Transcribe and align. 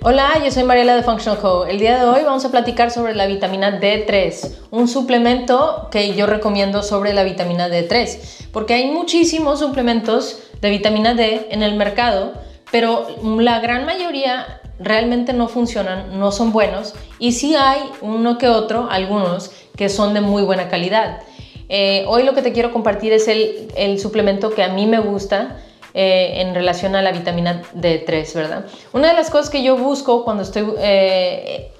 Hola, 0.00 0.40
yo 0.44 0.52
soy 0.52 0.62
Mariela 0.62 0.94
de 0.94 1.02
Functional 1.02 1.40
Co. 1.40 1.66
El 1.66 1.80
día 1.80 1.98
de 1.98 2.08
hoy 2.08 2.22
vamos 2.22 2.44
a 2.44 2.52
platicar 2.52 2.92
sobre 2.92 3.16
la 3.16 3.26
vitamina 3.26 3.80
D3, 3.80 4.68
un 4.70 4.86
suplemento 4.86 5.88
que 5.90 6.14
yo 6.14 6.26
recomiendo 6.26 6.84
sobre 6.84 7.12
la 7.12 7.24
vitamina 7.24 7.68
D3, 7.68 8.46
porque 8.52 8.74
hay 8.74 8.92
muchísimos 8.92 9.58
suplementos 9.58 10.38
de 10.60 10.70
vitamina 10.70 11.14
D 11.14 11.48
en 11.50 11.64
el 11.64 11.74
mercado, 11.74 12.34
pero 12.70 13.08
la 13.40 13.58
gran 13.58 13.86
mayoría 13.86 14.60
realmente 14.78 15.32
no 15.32 15.48
funcionan, 15.48 16.16
no 16.16 16.30
son 16.30 16.52
buenos, 16.52 16.94
y 17.18 17.32
sí 17.32 17.56
hay 17.56 17.80
uno 18.00 18.38
que 18.38 18.48
otro, 18.48 18.86
algunos, 18.88 19.50
que 19.76 19.88
son 19.88 20.14
de 20.14 20.20
muy 20.20 20.44
buena 20.44 20.68
calidad. 20.68 21.22
Eh, 21.68 22.04
hoy 22.06 22.22
lo 22.22 22.34
que 22.34 22.42
te 22.42 22.52
quiero 22.52 22.72
compartir 22.72 23.12
es 23.12 23.26
el, 23.26 23.66
el 23.76 23.98
suplemento 23.98 24.50
que 24.50 24.62
a 24.62 24.68
mí 24.68 24.86
me 24.86 25.00
gusta, 25.00 25.56
eh, 26.00 26.42
en 26.42 26.54
relación 26.54 26.94
a 26.94 27.02
la 27.02 27.10
vitamina 27.10 27.60
D3, 27.74 28.32
¿verdad? 28.34 28.66
Una 28.92 29.08
de 29.08 29.14
las 29.14 29.30
cosas 29.30 29.50
que 29.50 29.64
yo 29.64 29.76
busco 29.76 30.22
cuando 30.22 30.44
estoy 30.44 30.64
eh, 30.78 31.72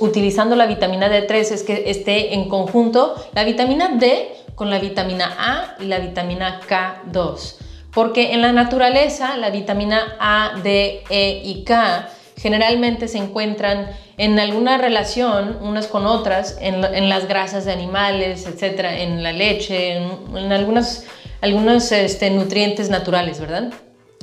utilizando 0.00 0.56
la 0.56 0.66
vitamina 0.66 1.08
D3 1.08 1.32
es 1.32 1.62
que 1.62 1.88
esté 1.88 2.34
en 2.34 2.48
conjunto 2.48 3.14
la 3.36 3.44
vitamina 3.44 3.90
D 4.00 4.32
con 4.56 4.68
la 4.68 4.80
vitamina 4.80 5.36
A 5.38 5.76
y 5.80 5.84
la 5.84 6.00
vitamina 6.00 6.60
K2. 6.68 7.54
Porque 7.94 8.32
en 8.32 8.42
la 8.42 8.50
naturaleza 8.50 9.36
la 9.36 9.50
vitamina 9.50 10.16
A, 10.18 10.54
D, 10.60 11.04
E 11.08 11.42
y 11.44 11.62
K 11.62 12.08
generalmente 12.38 13.06
se 13.06 13.18
encuentran 13.18 13.92
en 14.18 14.40
alguna 14.40 14.76
relación 14.76 15.58
unas 15.60 15.86
con 15.86 16.04
otras, 16.04 16.58
en, 16.60 16.80
las 17.08 17.28
grasas 17.28 17.64
de 17.64 17.70
animales, 17.70 18.44
etcétera, 18.44 18.98
en 18.98 19.22
la 19.22 19.30
leche, 19.30 19.98
en, 19.98 20.36
en 20.36 20.52
algunas 20.52 21.06
algunos 21.42 21.92
este, 21.92 22.30
nutrientes 22.30 22.88
naturales, 22.88 23.38
¿verdad? 23.38 23.70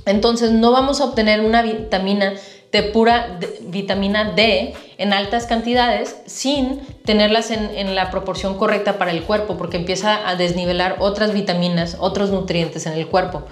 Entonces 0.05 0.51
no 0.51 0.71
vamos 0.71 1.01
a 1.01 1.05
obtener 1.05 1.41
una 1.41 1.61
vitamina 1.61 2.33
de 2.71 2.83
pura 2.83 3.39
vitamina 3.61 4.31
D 4.35 4.73
en 4.97 5.11
altas 5.11 5.45
cantidades 5.45 6.15
sin 6.25 6.79
tenerlas 7.03 7.51
en, 7.51 7.69
en, 7.75 7.95
la 7.95 8.11
proporción 8.11 8.57
correcta 8.57 8.97
para 8.97 9.11
el 9.11 9.23
cuerpo 9.23 9.57
porque 9.57 9.77
empieza 9.77 10.27
a 10.27 10.35
desnivelar 10.35 10.97
otras 10.99 11.33
vitaminas, 11.33 11.97
otros 11.99 12.29
nutrientes 12.29 12.85
en 12.85 12.93
el 12.93 13.07
cuerpo. 13.07 13.43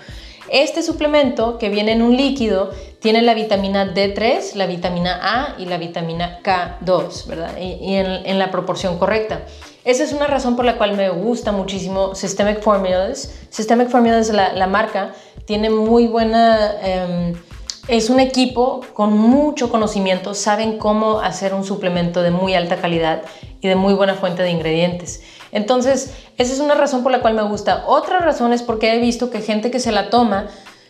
Este 0.49 0.81
suplemento 0.81 1.57
que 1.57 1.69
viene 1.69 1.91
en 1.91 2.01
un 2.01 2.15
líquido 2.15 2.71
tiene 2.99 3.21
la 3.21 3.33
vitamina 3.33 3.93
D3, 3.93 4.55
la 4.55 4.65
vitamina 4.65 5.19
A 5.21 5.55
y 5.59 5.65
la 5.65 5.77
vitamina 5.77 6.39
K2, 6.43 7.27
¿verdad? 7.27 7.57
Y, 7.59 7.95
en, 7.95 8.39
la 8.39 8.51
proporción 8.51 8.97
correcta. 8.97 9.41
Esa 9.83 10.03
es 10.03 10.13
una 10.13 10.27
razón 10.27 10.55
por 10.55 10.65
la 10.65 10.77
cual 10.77 10.95
me 10.95 11.09
gusta 11.09 11.51
muchísimo 11.51 12.15
Systemic 12.15 12.61
Formulas. 12.61 13.33
Systemic 13.49 13.89
Formulas, 13.89 14.29
la, 14.29 14.53
la 14.53 14.67
marca, 14.67 15.13
tiene 15.45 15.69
muy 15.69 16.07
buena... 16.07 16.73
Em, 16.81 17.33
es 17.87 18.09
un 18.09 18.19
equipo 18.19 18.81
con 18.93 19.17
mucho 19.17 19.69
conocimiento, 19.69 20.33
saben 20.33 20.77
cómo 20.77 21.21
hacer 21.21 21.53
un 21.53 21.63
suplemento 21.63 22.21
de 22.21 22.31
muy 22.31 22.53
alta 22.53 22.77
calidad 22.77 23.21
y 23.61 23.67
de 23.67 23.75
muy 23.75 23.93
buena 23.93 24.15
fuente 24.15 24.43
de 24.43 24.51
ingredientes. 24.51 25.23
Entonces, 25.51 26.13
esa 26.37 26.53
es 26.53 26.59
una 26.59 26.75
razón 26.75 27.03
por 27.03 27.11
la 27.11 27.19
cual 27.19 27.33
me 27.33 27.43
gusta. 27.43 27.83
Otra 27.87 28.19
razón 28.19 28.53
es 28.53 28.61
porque 28.61 28.93
he 28.93 28.99
visto 28.99 29.29
que 29.29 29.41
gente 29.41 29.71
que 29.71 29.79
se 29.79 29.91
la 29.91 30.09
toma, 30.09 30.47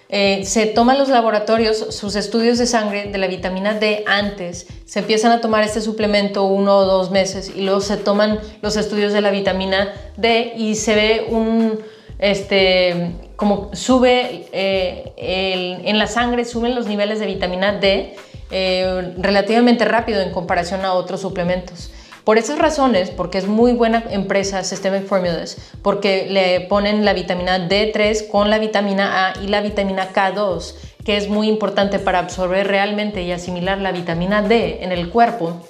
eh, 0.10 0.46
se 0.46 0.68
toman 0.68 0.98
los 0.98 1.10
laboratorios 1.10 1.78
sus 1.78 2.16
estudios 2.16 2.58
de 2.58 2.66
sangre 2.66 3.12
de 3.12 3.18
la 3.18 3.28
vitamina 3.28 3.74
D 3.74 4.06
antes, 4.08 4.68
se 4.86 5.00
empiezan 5.00 5.34
a 5.34 5.42
tomar 5.42 5.64
este 5.64 5.82
suplemento 5.82 6.46
uno 6.46 6.78
o 6.78 6.86
dos 6.86 7.12
meses 7.12 7.52
y 7.54 7.62
luego 7.62 7.82
se 7.82 7.98
toman 7.98 8.40
los 8.62 8.78
estudios 8.78 9.12
de 9.12 9.20
la 9.20 9.32
vitamina 9.32 9.94
D 10.16 10.54
y 10.56 10.76
se 10.76 10.96
ve 10.96 11.28
un, 11.30 11.80
este, 12.20 13.16
como 13.36 13.70
sube 13.74 14.48
eh, 14.54 15.14
en 15.18 16.00
la 16.00 16.08
sangre, 16.08 16.46
suben 16.46 16.74
los 16.74 16.88
niveles 16.88 17.20
de 17.20 17.26
vitamina 17.26 17.74
D 17.74 18.16
eh, 18.50 19.14
relativamente 19.18 19.84
rápido 19.84 20.22
en 20.22 20.32
comparación 20.32 20.86
a 20.86 20.94
otros 20.94 21.20
suplementos. 21.20 21.92
Por 22.28 22.38
esas 22.38 22.60
razones, 22.60 23.10
porque 23.10 23.38
es 23.38 23.48
muy 23.48 23.72
buena 23.72 24.04
empresa 24.10 24.62
Systemic 24.62 25.06
Formulas, 25.06 25.56
porque 25.82 26.28
le 26.30 26.60
ponen 26.60 27.06
la 27.06 27.14
vitamina 27.14 27.70
D3 27.70 28.28
con 28.28 28.50
la 28.50 28.60
vitamina 28.60 29.30
A 29.30 29.42
y 29.42 29.48
la 29.48 29.62
vitamina 29.62 30.12
K2, 30.12 30.76
que 31.06 31.16
es 31.16 31.30
muy 31.30 31.48
importante 31.48 32.00
para 32.00 32.20
absorber 32.20 32.68
realmente 32.68 33.24
y 33.24 33.32
asimilar 33.32 33.78
la 33.78 33.94
vitamina 33.94 34.42
D 34.42 34.80
en 34.82 34.92
el 34.92 35.10
cuerpo, 35.10 35.62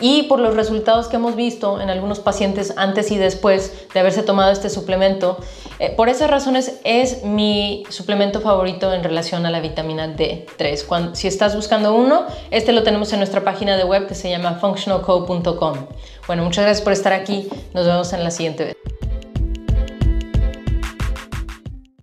y 0.00 0.24
por 0.24 0.40
los 0.40 0.54
resultados 0.54 1.08
que 1.08 1.16
hemos 1.16 1.36
visto 1.36 1.80
en 1.80 1.90
algunos 1.90 2.20
pacientes 2.20 2.74
antes 2.76 3.10
y 3.10 3.18
después 3.18 3.88
de 3.92 4.00
haberse 4.00 4.22
tomado 4.22 4.52
este 4.52 4.68
suplemento. 4.68 5.38
Eh, 5.78 5.92
por 5.96 6.08
esas 6.08 6.30
razones 6.30 6.80
es 6.84 7.24
mi 7.24 7.84
suplemento 7.88 8.40
favorito 8.40 8.92
en 8.92 9.02
relación 9.02 9.46
a 9.46 9.50
la 9.50 9.60
vitamina 9.60 10.16
D3. 10.16 11.14
si 11.14 11.28
estás 11.28 11.54
buscando 11.54 11.94
uno, 11.94 12.26
este 12.50 12.72
lo 12.72 12.82
tenemos 12.82 13.12
en 13.12 13.20
nuestra 13.20 13.44
página 13.44 13.76
de 13.76 13.84
web 13.84 14.06
que 14.06 14.14
se 14.14 14.30
llama 14.30 14.54
functionalco.com. 14.54 15.86
Bueno, 16.26 16.44
muchas 16.44 16.64
gracias 16.64 16.82
por 16.82 16.92
estar 16.92 17.12
aquí. 17.12 17.48
Nos 17.74 17.86
vemos 17.86 18.12
en 18.12 18.24
la 18.24 18.30
siguiente 18.30 18.64
vez. 18.64 18.95